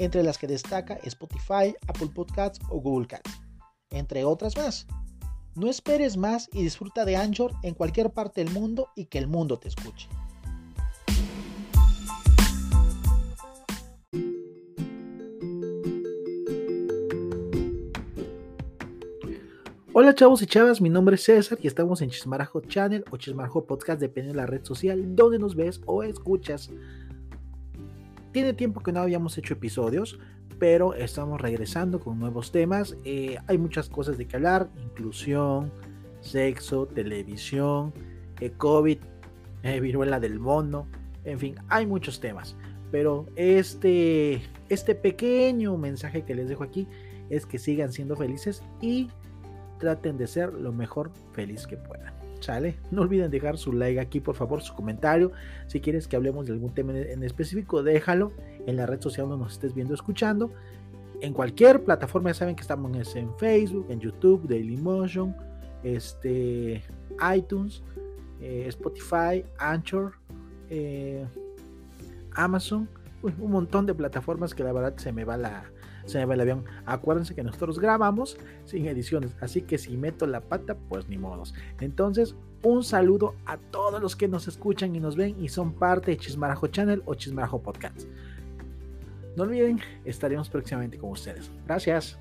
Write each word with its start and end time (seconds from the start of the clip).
entre 0.00 0.22
las 0.22 0.38
que 0.38 0.46
destaca 0.46 0.98
Spotify, 1.04 1.76
Apple 1.86 2.08
Podcasts 2.14 2.58
o 2.70 2.80
Google 2.80 3.06
Cats, 3.06 3.30
entre 3.90 4.24
otras 4.24 4.56
más. 4.56 4.86
No 5.54 5.68
esperes 5.68 6.16
más 6.16 6.48
y 6.54 6.62
disfruta 6.62 7.04
de 7.04 7.16
Anchor 7.16 7.52
en 7.62 7.74
cualquier 7.74 8.08
parte 8.10 8.42
del 8.42 8.52
mundo 8.52 8.88
y 8.96 9.06
que 9.06 9.18
el 9.18 9.26
mundo 9.26 9.58
te 9.58 9.68
escuche. 9.68 10.08
Hola 19.92 20.14
chavos 20.14 20.40
y 20.40 20.46
chavas, 20.46 20.80
mi 20.80 20.88
nombre 20.88 21.16
es 21.16 21.24
César 21.24 21.58
y 21.60 21.66
estamos 21.66 22.00
en 22.00 22.08
Chismarajo 22.08 22.62
Channel 22.62 23.04
o 23.10 23.18
Chismarajo 23.18 23.66
Podcast, 23.66 24.00
dependiendo 24.00 24.40
de 24.40 24.46
la 24.46 24.50
red 24.50 24.64
social 24.64 25.14
donde 25.14 25.38
nos 25.38 25.56
ves 25.56 25.82
o 25.84 26.02
escuchas. 26.04 26.70
Tiene 28.32 28.52
tiempo 28.52 28.80
que 28.80 28.92
no 28.92 29.00
habíamos 29.00 29.36
hecho 29.38 29.54
episodios, 29.54 30.18
pero 30.58 30.94
estamos 30.94 31.40
regresando 31.40 32.00
con 32.00 32.18
nuevos 32.18 32.52
temas. 32.52 32.96
Eh, 33.04 33.38
hay 33.46 33.58
muchas 33.58 33.88
cosas 33.88 34.18
de 34.18 34.26
que 34.26 34.36
hablar, 34.36 34.68
inclusión, 34.82 35.72
sexo, 36.20 36.86
televisión, 36.86 37.92
eh, 38.40 38.52
COVID, 38.56 38.98
eh, 39.62 39.80
viruela 39.80 40.20
del 40.20 40.38
mono, 40.38 40.86
en 41.24 41.38
fin, 41.38 41.54
hay 41.68 41.86
muchos 41.86 42.20
temas. 42.20 42.56
Pero 42.90 43.26
este, 43.36 44.42
este 44.68 44.94
pequeño 44.94 45.76
mensaje 45.76 46.22
que 46.24 46.34
les 46.34 46.48
dejo 46.48 46.64
aquí 46.64 46.86
es 47.30 47.46
que 47.46 47.58
sigan 47.58 47.92
siendo 47.92 48.16
felices 48.16 48.62
y 48.80 49.08
traten 49.78 50.18
de 50.18 50.26
ser 50.26 50.52
lo 50.52 50.72
mejor 50.72 51.10
feliz 51.32 51.66
que 51.66 51.76
puedan. 51.76 52.19
No 52.90 53.02
olviden 53.02 53.30
dejar 53.30 53.58
su 53.58 53.72
like 53.72 54.00
aquí, 54.00 54.20
por 54.20 54.34
favor, 54.34 54.62
su 54.62 54.74
comentario. 54.74 55.32
Si 55.66 55.80
quieres 55.80 56.08
que 56.08 56.16
hablemos 56.16 56.46
de 56.46 56.52
algún 56.52 56.74
tema 56.74 56.96
en 56.96 57.22
específico, 57.22 57.82
déjalo 57.82 58.32
en 58.66 58.76
la 58.76 58.86
red 58.86 59.00
social 59.00 59.28
donde 59.28 59.44
nos 59.44 59.54
estés 59.54 59.74
viendo, 59.74 59.94
escuchando. 59.94 60.50
En 61.20 61.34
cualquier 61.34 61.84
plataforma, 61.84 62.30
ya 62.30 62.34
saben 62.34 62.56
que 62.56 62.62
estamos 62.62 63.14
en 63.14 63.36
Facebook, 63.36 63.86
en 63.90 64.00
YouTube, 64.00 64.48
Dailymotion, 64.48 65.36
este, 65.82 66.82
iTunes, 67.36 67.82
eh, 68.40 68.64
Spotify, 68.68 69.44
Anchor, 69.58 70.14
eh, 70.70 71.26
Amazon, 72.32 72.88
un 73.22 73.50
montón 73.50 73.84
de 73.84 73.94
plataformas 73.94 74.54
que 74.54 74.64
la 74.64 74.72
verdad 74.72 74.96
se 74.96 75.12
me 75.12 75.24
va 75.24 75.36
la, 75.36 75.64
se 76.10 76.24
me 76.24 76.34
el 76.34 76.40
avión. 76.40 76.64
Acuérdense 76.86 77.34
que 77.34 77.42
nosotros 77.42 77.78
grabamos 77.78 78.36
sin 78.64 78.86
ediciones, 78.86 79.36
así 79.40 79.62
que 79.62 79.78
si 79.78 79.96
meto 79.96 80.26
la 80.26 80.40
pata, 80.40 80.76
pues 80.88 81.08
ni 81.08 81.18
modos. 81.18 81.54
Entonces, 81.80 82.34
un 82.62 82.84
saludo 82.84 83.34
a 83.46 83.56
todos 83.56 84.00
los 84.02 84.16
que 84.16 84.28
nos 84.28 84.48
escuchan 84.48 84.94
y 84.94 85.00
nos 85.00 85.16
ven 85.16 85.42
y 85.42 85.48
son 85.48 85.72
parte 85.72 86.10
de 86.10 86.18
Chismarajo 86.18 86.66
Channel 86.66 87.02
o 87.06 87.14
Chismarajo 87.14 87.62
Podcast. 87.62 88.02
No 89.36 89.44
olviden, 89.44 89.80
estaremos 90.04 90.48
próximamente 90.48 90.98
con 90.98 91.10
ustedes. 91.10 91.50
Gracias. 91.66 92.18